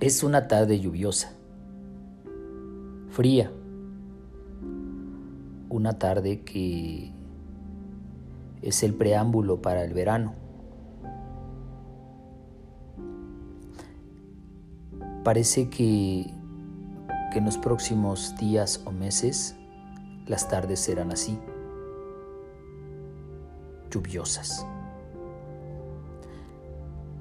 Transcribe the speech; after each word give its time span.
Es 0.00 0.22
una 0.22 0.48
tarde 0.48 0.80
lluviosa, 0.80 1.34
fría, 3.10 3.52
una 5.68 5.98
tarde 5.98 6.40
que 6.40 7.12
es 8.62 8.82
el 8.82 8.94
preámbulo 8.94 9.60
para 9.60 9.84
el 9.84 9.92
verano. 9.92 10.32
Parece 15.22 15.68
que, 15.68 16.32
que 17.30 17.38
en 17.38 17.44
los 17.44 17.58
próximos 17.58 18.34
días 18.38 18.82
o 18.86 18.92
meses 18.92 19.54
las 20.26 20.48
tardes 20.48 20.80
serán 20.80 21.12
así, 21.12 21.38
lluviosas. 23.90 24.66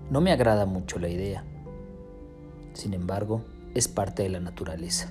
No 0.09 0.21
me 0.21 0.31
agrada 0.31 0.65
mucho 0.65 0.97
la 0.97 1.09
idea. 1.09 1.43
Sin 2.79 2.93
embargo, 2.93 3.41
es 3.75 3.89
parte 3.89 4.23
de 4.23 4.29
la 4.29 4.39
naturaleza. 4.39 5.09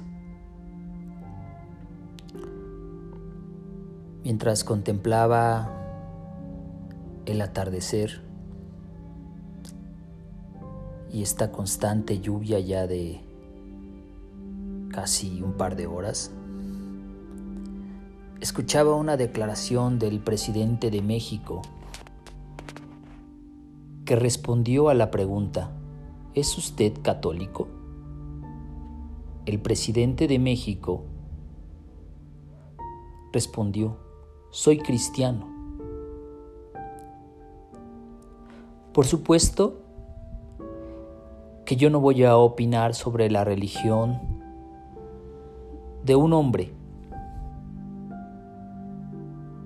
Mientras 4.24 4.64
contemplaba 4.64 5.68
el 7.26 7.42
atardecer 7.42 8.22
y 11.12 11.20
esta 11.20 11.52
constante 11.52 12.20
lluvia 12.20 12.58
ya 12.58 12.86
de 12.86 13.20
casi 14.90 15.42
un 15.42 15.52
par 15.52 15.76
de 15.76 15.86
horas, 15.86 16.30
escuchaba 18.40 18.94
una 18.94 19.18
declaración 19.18 19.98
del 19.98 20.20
presidente 20.20 20.90
de 20.90 21.02
México 21.02 21.60
que 24.06 24.16
respondió 24.16 24.88
a 24.88 24.94
la 24.94 25.10
pregunta, 25.10 25.77
¿es 26.38 26.56
usted 26.56 26.92
católico? 27.02 27.68
El 29.44 29.60
presidente 29.60 30.28
de 30.28 30.38
México 30.38 31.04
respondió, 33.32 33.96
soy 34.50 34.78
cristiano. 34.78 35.48
Por 38.92 39.06
supuesto 39.06 39.80
que 41.64 41.76
yo 41.76 41.90
no 41.90 42.00
voy 42.00 42.24
a 42.24 42.36
opinar 42.36 42.94
sobre 42.94 43.30
la 43.30 43.44
religión 43.44 44.18
de 46.04 46.16
un 46.16 46.32
hombre, 46.32 46.72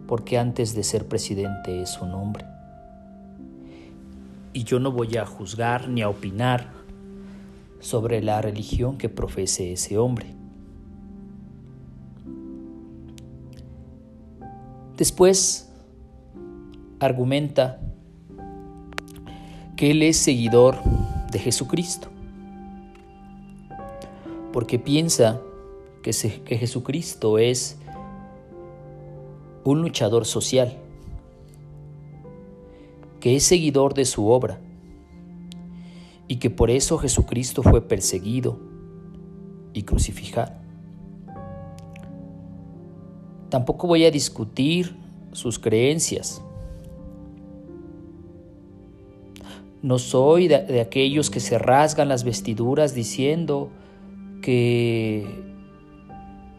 porque 0.06 0.38
antes 0.38 0.74
de 0.74 0.82
ser 0.82 1.06
presidente 1.06 1.82
es 1.82 2.00
un 2.00 2.12
hombre 2.12 2.44
y 4.52 4.64
yo 4.64 4.78
no 4.78 4.92
voy 4.92 5.16
a 5.16 5.26
juzgar 5.26 5.88
ni 5.88 6.02
a 6.02 6.08
opinar 6.08 6.70
sobre 7.80 8.22
la 8.22 8.40
religión 8.40 8.96
que 8.96 9.08
profese 9.08 9.72
ese 9.72 9.98
hombre. 9.98 10.34
Después 14.96 15.68
argumenta 17.00 17.80
que 19.76 19.90
él 19.90 20.02
es 20.02 20.16
seguidor 20.18 20.76
de 21.32 21.38
Jesucristo, 21.38 22.08
porque 24.52 24.78
piensa 24.78 25.40
que, 26.02 26.12
Jesucristo 26.12 27.38
es 27.38 27.78
un 29.64 29.80
luchador 29.82 30.24
social 30.24 30.76
que 33.22 33.36
es 33.36 33.44
seguidor 33.44 33.94
de 33.94 34.04
su 34.04 34.26
obra 34.26 34.58
y 36.26 36.36
que 36.36 36.50
por 36.50 36.72
eso 36.72 36.98
Jesucristo 36.98 37.62
fue 37.62 37.86
perseguido 37.86 38.58
y 39.72 39.84
crucificado. 39.84 40.50
Tampoco 43.48 43.86
voy 43.86 44.04
a 44.06 44.10
discutir 44.10 44.96
sus 45.30 45.60
creencias. 45.60 46.42
No 49.82 50.00
soy 50.00 50.48
de, 50.48 50.80
aquellos 50.80 51.30
que 51.30 51.38
se 51.38 51.58
rasgan 51.58 52.08
las 52.08 52.24
vestiduras 52.24 52.92
diciendo 52.92 53.70
que 54.42 55.44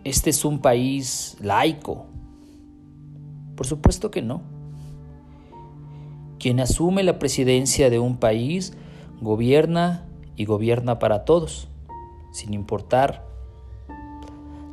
este 0.05 0.29
es 0.29 0.45
un 0.45 0.59
país 0.59 1.35
laico. 1.41 2.05
Por 3.57 3.67
supuesto 3.67 4.09
que 4.09 4.21
no. 4.21 4.52
Quien 6.43 6.59
asume 6.59 7.03
la 7.03 7.19
presidencia 7.19 7.89
de 7.89 7.99
un 7.99 8.17
país 8.17 8.73
gobierna 9.21 10.05
y 10.35 10.43
gobierna 10.43 10.99
para 10.99 11.23
todos, 11.23 11.69
sin 12.33 12.53
importar 12.53 13.23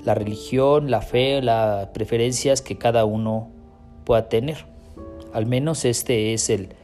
la 0.02 0.16
religión, 0.16 0.90
la 0.90 1.00
fe, 1.00 1.40
las 1.40 1.86
preferencias 1.90 2.60
que 2.60 2.76
cada 2.76 3.04
uno 3.04 3.50
pueda 4.04 4.28
tener. 4.28 4.66
Al 5.32 5.46
menos 5.46 5.84
este 5.84 6.32
es 6.32 6.50
el, 6.50 6.74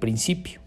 principio. 0.00 0.60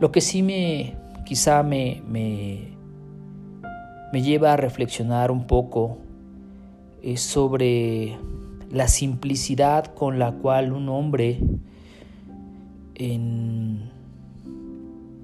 Lo 0.00 0.10
que 0.10 0.20
sí 0.20 0.42
me 0.42 0.96
quizá 1.24 1.62
me, 1.62 2.02
me, 2.08 2.72
me 4.12 4.20
lleva 4.20 4.54
a 4.54 4.56
reflexionar 4.56 5.30
un 5.30 5.46
poco 5.46 5.98
es 7.04 7.20
sobre 7.20 8.18
la 8.70 8.88
simplicidad 8.88 9.94
con 9.94 10.18
la 10.18 10.32
cual 10.32 10.72
un 10.72 10.88
hombre 10.88 11.40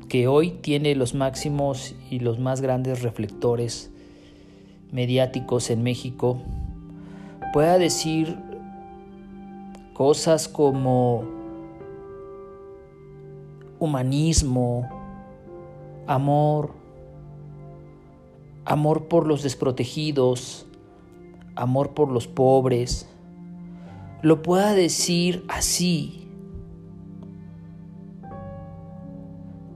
que 0.09 0.29
hoy 0.29 0.51
tiene 0.51 0.95
los 0.95 1.15
máximos 1.15 1.95
y 2.11 2.19
los 2.19 2.39
más 2.39 2.61
grandes 2.61 3.03
reflectores 3.03 3.91
mediáticos 4.91 5.71
en 5.71 5.83
México 5.83 6.39
pueda 7.53 7.79
decir 7.79 8.37
cosas 9.95 10.49
como 10.49 11.25
humanismo, 13.79 14.89
amor, 16.07 16.73
amor 18.65 19.09
por 19.09 19.27
los 19.27 19.43
desprotegidos, 19.43 20.67
amor 21.57 21.91
por 21.91 22.11
los 22.11 22.27
pobres, 22.29 23.09
lo 24.23 24.41
pueda 24.41 24.73
decir 24.73 25.45
así, 25.49 26.29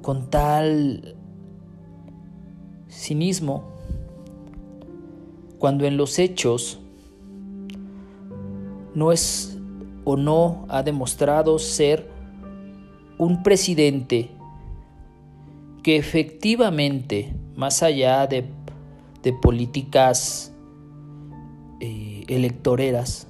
con 0.02 0.30
tal 0.30 1.16
cinismo, 2.88 3.64
cuando 5.58 5.84
en 5.84 5.96
los 5.96 6.20
hechos 6.20 6.78
no 8.94 9.10
es 9.10 9.58
o 10.04 10.16
no 10.16 10.64
ha 10.68 10.84
demostrado 10.84 11.58
ser 11.58 12.08
un 13.18 13.42
presidente 13.42 14.30
que 15.82 15.96
efectivamente, 15.96 17.34
más 17.56 17.82
allá 17.82 18.26
de, 18.26 18.44
políticas 19.42 20.52
eh, 21.80 22.22
electoreras, 22.28 23.26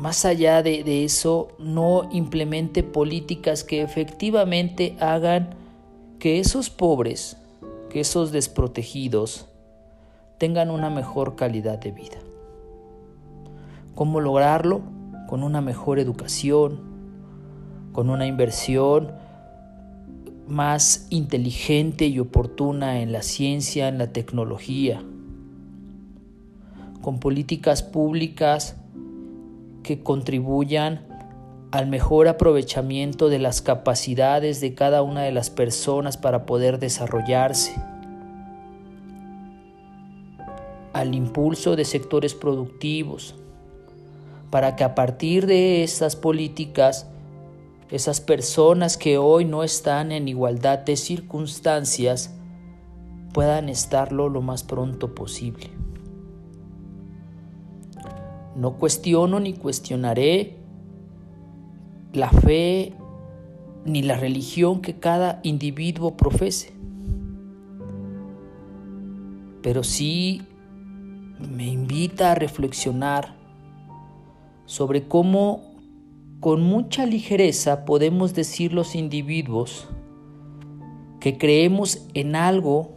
más 0.00 0.24
allá 0.24 0.62
de, 0.62 1.04
eso, 1.04 1.48
no 1.58 2.08
implemente 2.10 2.82
políticas 2.82 3.64
que 3.64 3.82
efectivamente 3.82 4.96
hagan 4.98 5.50
que 6.18 6.40
esos 6.40 6.70
pobres, 6.70 7.36
que 7.90 8.00
esos 8.00 8.32
desprotegidos, 8.32 9.46
tengan 10.38 10.70
una 10.70 10.88
mejor 10.88 11.36
calidad 11.36 11.78
de 11.78 11.92
vida. 11.92 12.16
¿Cómo 13.94 14.22
lograrlo? 14.22 14.80
Con 15.28 15.42
una 15.42 15.60
mejor 15.60 15.98
educación, 15.98 16.80
con 17.92 18.08
una 18.08 18.26
inversión 18.26 19.12
más 20.48 21.08
inteligente 21.10 22.06
y 22.06 22.20
oportuna 22.20 23.02
en 23.02 23.12
la 23.12 23.20
ciencia, 23.20 23.88
en 23.88 23.98
la 23.98 24.14
tecnología, 24.14 25.02
con 27.02 27.20
políticas 27.20 27.82
públicas 27.82 28.79
que 29.82 30.02
contribuyan 30.02 31.06
al 31.70 31.86
mejor 31.86 32.26
aprovechamiento 32.26 33.28
de 33.28 33.38
las 33.38 33.62
capacidades 33.62 34.60
de 34.60 34.74
cada 34.74 35.02
una 35.02 35.22
de 35.22 35.32
las 35.32 35.50
personas 35.50 36.16
para 36.16 36.44
poder 36.44 36.78
desarrollarse, 36.78 37.74
al 40.92 41.14
impulso 41.14 41.76
de 41.76 41.84
sectores 41.84 42.34
productivos, 42.34 43.36
para 44.50 44.74
que 44.74 44.82
a 44.82 44.96
partir 44.96 45.46
de 45.46 45.84
estas 45.84 46.16
políticas, 46.16 47.06
esas 47.90 48.20
personas 48.20 48.96
que 48.96 49.18
hoy 49.18 49.44
no 49.44 49.62
están 49.62 50.10
en 50.10 50.26
igualdad 50.26 50.80
de 50.80 50.96
circunstancias 50.96 52.34
puedan 53.32 53.68
estarlo 53.68 54.28
lo 54.28 54.42
más 54.42 54.64
pronto 54.64 55.14
posible. 55.14 55.70
No 58.56 58.74
cuestiono 58.74 59.40
ni 59.40 59.54
cuestionaré 59.54 60.56
la 62.12 62.30
fe 62.30 62.94
ni 63.84 64.02
la 64.02 64.16
religión 64.16 64.80
que 64.80 64.98
cada 64.98 65.40
individuo 65.42 66.16
profese. 66.16 66.72
Pero 69.62 69.82
sí 69.82 70.42
me 71.38 71.66
invita 71.66 72.32
a 72.32 72.34
reflexionar 72.34 73.36
sobre 74.66 75.08
cómo 75.08 75.70
con 76.40 76.62
mucha 76.62 77.06
ligereza 77.06 77.84
podemos 77.84 78.34
decir 78.34 78.72
los 78.72 78.94
individuos 78.94 79.88
que 81.20 81.36
creemos 81.36 82.06
en 82.14 82.34
algo 82.34 82.96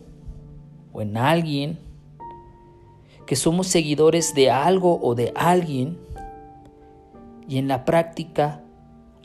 o 0.93 1.01
en 1.01 1.17
alguien, 1.17 1.77
que 3.33 3.37
somos 3.37 3.65
seguidores 3.65 4.35
de 4.35 4.51
algo 4.51 4.99
o 5.01 5.15
de 5.15 5.31
alguien, 5.33 5.97
y 7.49 7.57
en 7.57 7.67
la 7.67 7.83
práctica 7.83 8.61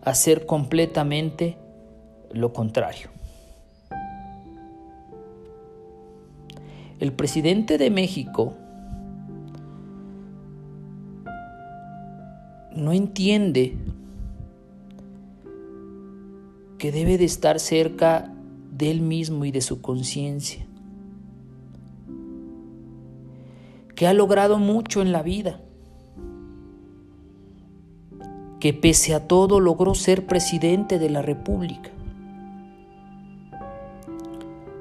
hacer 0.02 0.46
completamente 0.46 1.58
lo 2.32 2.54
contrario. 2.54 3.10
El 6.98 7.12
presidente 7.12 7.76
de 7.76 7.90
México 7.90 8.54
no 12.74 12.94
entiende 12.94 13.76
que 16.78 16.92
debe 16.92 17.18
de 17.18 17.26
estar 17.26 17.60
cerca 17.60 18.32
de 18.72 18.90
él 18.90 19.02
mismo 19.02 19.44
y 19.44 19.50
de 19.50 19.60
su 19.60 19.82
conciencia, 19.82 20.66
que 23.98 24.06
ha 24.06 24.12
logrado 24.12 24.60
mucho 24.60 25.02
en 25.02 25.10
la 25.10 25.24
vida, 25.24 25.60
que 28.60 28.72
pese 28.72 29.12
a 29.12 29.26
todo 29.26 29.58
logró 29.58 29.96
ser 29.96 30.24
presidente 30.24 31.00
de 31.00 31.10
la 31.10 31.20
República, 31.20 31.90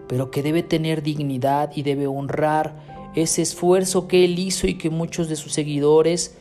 pero 0.08 0.30
que 0.30 0.44
debe 0.44 0.62
tener 0.62 1.02
dignidad 1.02 1.72
y 1.76 1.82
debe 1.82 2.06
honrar 2.06 2.76
ese 3.16 3.42
esfuerzo 3.42 4.08
que 4.08 4.24
él 4.24 4.38
hizo 4.38 4.68
y 4.68 4.76
que 4.76 4.92
muchos 4.92 5.28
de 5.30 5.36
sus 5.36 5.52
seguidores 5.52 6.38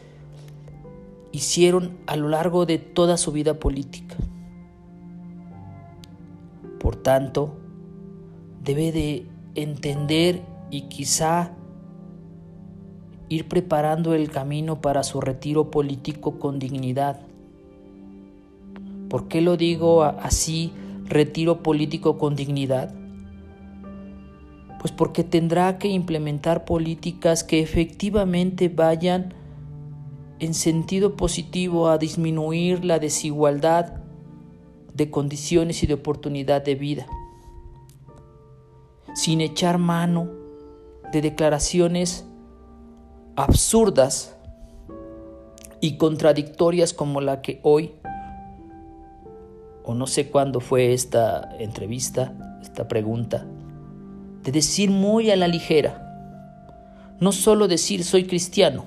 hicieron 1.33 1.97
a 2.07 2.17
lo 2.17 2.29
largo 2.29 2.67
de 2.67 2.77
toda 2.77 3.17
su 3.17 3.33
vida 3.33 3.55
política. 3.55 4.17
Por 6.79 6.97
tanto, 6.97 7.57
debe 8.63 8.93
de 8.93 9.27
entender 9.55 10.43
y 10.71 10.83
quizá 10.89 11.53
ir 13.29 13.49
preparando 13.49 14.15
el 14.15 14.31
camino 14.31 14.81
para 14.81 15.03
su 15.03 15.21
retiro 15.21 15.71
político 15.71 16.39
con 16.39 16.59
dignidad. 16.59 17.21
¿Por 19.09 19.29
qué 19.29 19.41
lo 19.41 19.57
digo 19.57 20.05
así, 20.05 20.73
retiro 21.05 21.63
político 21.63 22.19
con 22.19 22.37
dignidad? 22.37 22.95
Pues 24.81 24.93
porque 24.93 25.25
tendrá 25.25 25.79
que 25.79 25.89
implementar 25.89 26.65
políticas 26.65 27.43
que 27.43 27.61
efectivamente 27.61 28.69
vayan 28.69 29.35
en 30.39 30.55
sentido 30.55 31.17
positivo 31.17 31.89
a 31.89 31.99
disminuir 31.99 32.85
la 32.85 32.99
desigualdad 32.99 33.95
de 34.95 35.11
condiciones 35.11 35.83
y 35.83 35.87
de 35.87 35.95
oportunidad 35.95 36.65
de 36.65 36.75
vida, 36.75 37.07
sin 39.15 39.41
echar 39.41 39.79
mano 39.79 40.29
de 41.13 41.23
declaraciones 41.23 42.27
absurdas 43.37 44.35
y 45.81 45.99
contradictorias 45.99 46.93
como 46.93 47.21
la 47.21 47.43
que 47.43 47.61
hoy, 47.63 47.93
o 49.85 49.95
no 49.95 50.07
sé 50.07 50.31
cuándo 50.31 50.61
fue 50.61 50.93
esta 50.95 51.55
entrevista, 51.59 52.59
esta 52.63 52.89
pregunta, 52.89 53.47
de 54.43 54.53
decir 54.53 54.91
muy 54.91 55.31
a 55.31 55.37
la 55.37 55.49
ligera, 55.49 56.03
no 57.21 57.33
solo 57.33 57.69
decir 57.69 58.05
soy 58.05 58.25
cristiano, 58.25 58.87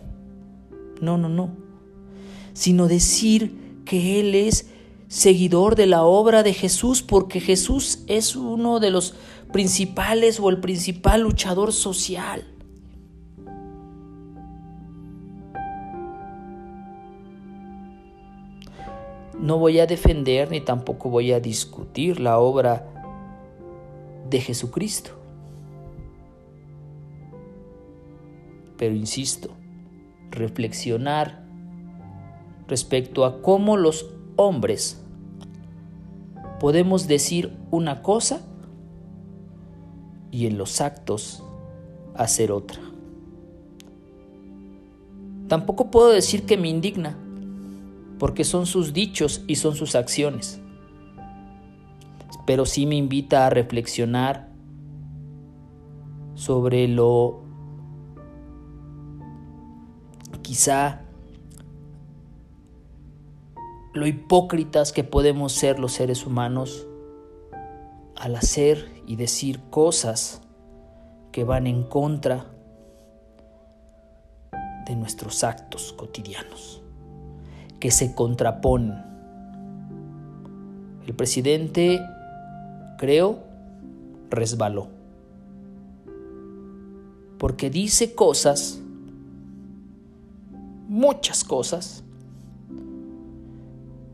no, 1.00 1.18
no, 1.18 1.30
no. 1.30 1.52
Sino 2.54 2.88
decir 2.88 3.84
que 3.86 4.20
Él 4.20 4.36
es 4.36 4.70
seguidor 5.08 5.76
de 5.76 5.86
la 5.86 6.04
obra 6.04 6.44
de 6.44 6.54
Jesús 6.54 7.02
porque 7.02 7.40
Jesús 7.40 8.00
es 8.08 8.36
uno 8.36 8.80
de 8.80 8.92
los 8.92 9.16
principales 9.54 10.40
o 10.40 10.50
el 10.50 10.60
principal 10.60 11.22
luchador 11.22 11.72
social. 11.72 12.46
No 19.42 19.58
voy 19.58 19.80
a 19.80 19.88
defender 19.88 20.52
ni 20.52 20.62
tampoco 20.62 21.10
voy 21.10 21.32
a 21.32 21.40
discutir 21.40 22.20
la 22.20 22.40
obra 22.40 22.86
de 24.30 24.42
Jesucristo. 24.42 25.12
Pero 28.78 28.96
insisto, 28.96 29.50
reflexionar 30.30 31.44
respecto 32.68 33.26
a 33.26 33.42
cómo 33.42 33.78
los 33.78 34.10
hombres 34.36 35.02
podemos 36.60 37.08
decir 37.08 37.54
una 37.72 38.02
cosa 38.02 38.42
y 40.32 40.46
en 40.46 40.58
los 40.58 40.82
actos 40.82 41.44
hacer 42.16 42.52
otra. 42.52 42.80
Tampoco 45.48 45.90
puedo 45.90 46.10
decir 46.10 46.46
que 46.46 46.58
me 46.58 46.70
indigna, 46.70 47.18
porque 48.20 48.44
son 48.44 48.66
sus 48.66 48.94
dichos 48.94 49.44
y 49.48 49.56
son 49.56 49.76
sus 49.76 49.96
acciones. 49.96 50.62
Pero 52.46 52.66
sí 52.66 52.86
me 52.86 52.96
invita 52.96 53.48
a 53.48 53.50
reflexionar 53.50 54.50
sobre 56.36 56.88
lo 56.88 57.42
quizá 60.42 61.02
lo 63.94 64.08
hipócritas 64.08 64.92
que 64.92 65.04
podemos 65.04 65.54
ser 65.54 65.80
los 65.80 65.94
seres 65.94 66.26
humanos 66.26 66.88
al 68.16 68.36
hacer 68.36 68.92
y 69.06 69.16
decir 69.16 69.62
cosas 69.70 70.42
que 71.32 71.44
van 71.44 71.68
en 71.68 71.84
contra 71.84 72.46
de 74.86 74.96
nuestros 74.96 75.44
actos 75.44 75.94
cotidianos, 75.94 76.82
que 77.80 77.92
se 77.92 78.14
contraponen. 78.14 79.04
El 81.08 81.16
presidente, 81.16 82.00
creo, 82.98 83.40
resbaló, 84.30 84.88
porque 87.38 87.70
dice 87.70 88.14
cosas 88.14 88.82
muchas 90.90 91.44
cosas, 91.44 92.04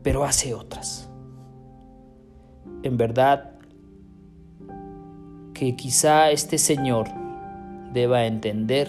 pero 0.02 0.24
hace 0.24 0.54
otras. 0.54 1.08
En 2.82 2.96
verdad 2.96 3.52
que 5.54 5.74
quizá 5.74 6.30
este 6.30 6.58
Señor 6.58 7.08
deba 7.92 8.26
entender 8.26 8.88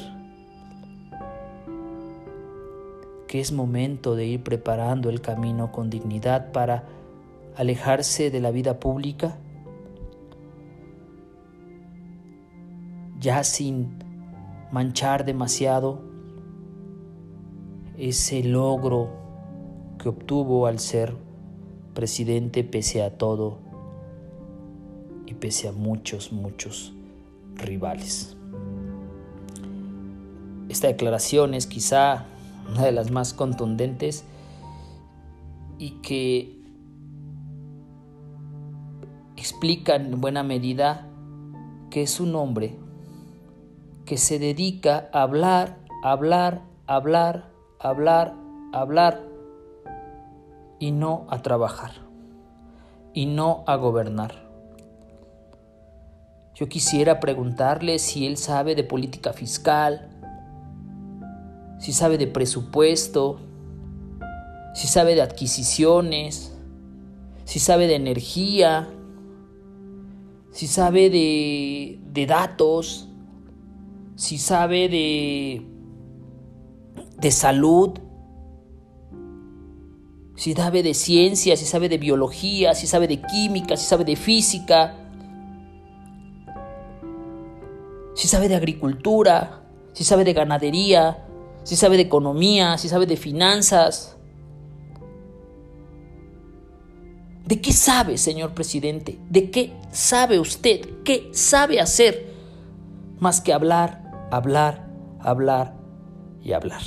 que 3.28 3.40
es 3.40 3.52
momento 3.52 4.16
de 4.16 4.26
ir 4.26 4.44
preparando 4.44 5.10
el 5.10 5.22
camino 5.22 5.72
con 5.72 5.90
dignidad 5.90 6.52
para 6.52 6.86
alejarse 7.56 8.32
de 8.32 8.40
la 8.40 8.52
vida 8.52 8.80
pública, 8.80 9.38
ya 13.20 13.44
sin 13.44 13.98
manchar 14.72 15.26
demasiado 15.26 16.02
ese 17.98 18.44
logro 18.44 19.10
que 19.98 20.10
obtuvo 20.10 20.68
al 20.68 20.80
ser 20.80 21.16
presidente 21.94 22.64
pese 22.64 23.02
a 23.02 23.18
todo 23.18 23.58
y 25.26 25.34
pese 25.34 25.68
a 25.68 25.72
muchos, 25.72 26.32
muchos 26.32 26.94
rivales. 27.56 28.38
Esta 30.70 30.88
declaración 30.88 31.56
es 31.56 31.66
quizá 31.66 32.26
una 32.70 32.84
de 32.84 32.92
las 32.92 33.12
más 33.12 33.34
contundentes 33.34 34.26
y 35.78 35.92
que 36.02 36.58
explica 39.36 39.96
en 39.96 40.20
buena 40.20 40.44
medida 40.44 41.08
que 41.90 42.04
es 42.04 42.20
un 42.20 42.36
hombre 42.36 42.78
que 44.06 44.18
se 44.18 44.40
dedica 44.40 45.10
a 45.14 45.22
hablar, 45.22 45.78
hablar, 46.04 46.62
hablar, 46.88 47.50
hablar, 47.80 48.34
hablar 48.74 49.22
y 50.80 50.92
no 50.92 51.28
a 51.30 51.42
trabajar 51.42 51.92
y 53.14 53.26
no 53.26 53.64
a 53.68 53.76
gobernar. 53.76 54.48
Yo 56.56 56.68
quisiera 56.70 57.20
preguntarle 57.20 58.00
si 58.00 58.26
él 58.26 58.38
sabe 58.38 58.74
de 58.76 58.84
política 58.84 59.34
fiscal, 59.34 60.17
si 61.80 61.94
sabe 61.94 62.18
de 62.18 62.28
presupuesto, 62.28 63.40
si 64.74 64.88
sabe 64.88 65.16
de 65.16 65.22
adquisiciones, 65.22 66.54
si 67.46 67.60
sabe 67.60 67.88
de 67.88 67.96
energía, 67.96 68.90
si 70.52 70.68
sabe 70.68 71.10
de, 71.10 72.00
de 72.12 72.26
datos, 72.26 73.08
si 74.16 74.38
sabe 74.38 74.90
de, 74.90 75.66
de 77.20 77.32
salud, 77.32 78.00
si 80.36 80.54
sabe 80.54 80.84
de 80.84 80.94
ciencia, 80.94 81.58
si 81.58 81.66
sabe 81.66 81.90
de 81.90 81.98
biología, 81.98 82.76
si 82.76 82.86
sabe 82.86 83.08
de 83.08 83.22
química, 83.22 83.78
si 83.78 83.86
sabe 83.86 84.04
de 84.04 84.16
física, 84.16 84.96
si 88.14 88.28
sabe 88.28 88.48
de 88.48 88.56
agricultura, 88.56 89.64
si 89.94 90.04
sabe 90.04 90.24
de 90.24 90.34
ganadería, 90.34 91.27
si 91.68 91.76
sabe 91.76 91.98
de 91.98 92.04
economía, 92.04 92.78
si 92.78 92.88
sabe 92.88 93.06
de 93.06 93.18
finanzas. 93.18 94.16
¿De 97.46 97.60
qué 97.60 97.74
sabe, 97.74 98.18
señor 98.18 98.54
presidente? 98.54 99.20
¿De 99.30 99.52
qué 99.52 99.74
sabe 99.92 100.40
usted? 100.40 101.04
¿Qué 101.04 101.30
sabe 101.34 101.82
hacer? 101.82 102.34
Más 103.20 103.42
que 103.42 103.52
hablar, 103.52 104.02
hablar, 104.32 104.88
hablar 105.20 105.76
y 106.42 106.54
hablar. 106.54 106.84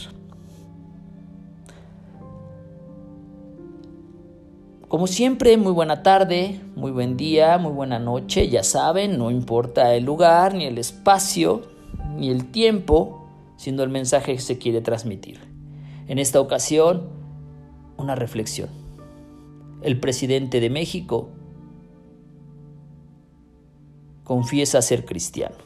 Como 4.89 5.07
siempre, 5.07 5.59
muy 5.59 5.73
buena 5.73 6.03
tarde, 6.03 6.59
muy 6.75 6.91
buen 6.91 7.19
día, 7.19 7.59
muy 7.59 7.73
buena 7.73 7.99
noche, 7.99 8.49
ya 8.49 8.65
saben, 8.65 9.19
no 9.19 9.31
importa 9.31 9.95
el 9.95 10.05
lugar, 10.05 10.55
ni 10.55 10.65
el 10.65 10.79
espacio, 10.79 11.65
ni 12.17 12.31
el 12.31 12.51
tiempo, 12.51 13.20
siendo 13.61 13.83
el 13.83 13.91
mensaje 13.91 14.33
que 14.33 14.41
se 14.41 14.57
quiere 14.57 14.81
transmitir. 14.81 15.39
En 16.09 16.19
esta 16.19 16.41
ocasión, 16.41 17.11
una 17.99 18.15
reflexión. 18.15 18.71
El 19.83 20.01
presidente 20.01 20.61
de 20.61 20.71
México 20.71 21.29
confiesa 24.25 24.81
ser 24.81 25.05
cristiano, 25.05 25.57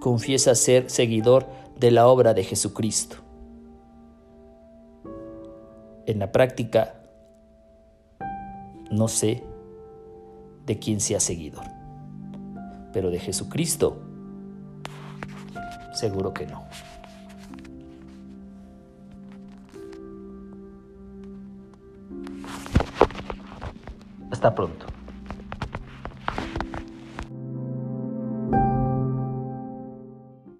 confiesa 0.00 0.54
ser 0.54 0.88
seguidor 0.88 1.48
de 1.80 1.90
la 1.90 2.06
obra 2.06 2.32
de 2.32 2.44
Jesucristo. 2.44 3.16
En 6.06 6.20
la 6.20 6.30
práctica, 6.30 6.94
no 8.92 9.08
sé 9.08 9.42
de 10.64 10.78
quién 10.78 11.00
sea 11.00 11.18
seguidor, 11.18 11.64
pero 12.92 13.10
de 13.10 13.18
Jesucristo 13.18 14.05
Seguro 15.96 16.34
que 16.34 16.46
no. 16.46 16.62
Hasta 24.30 24.54
pronto. 24.54 24.95